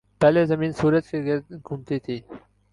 پہلے 0.21 0.45
زمین 0.45 0.71
سورج 0.71 1.09
کے 1.11 1.17
گرد 1.25 1.51
گھومتی 1.67 1.99
تھی۔ 1.99 2.19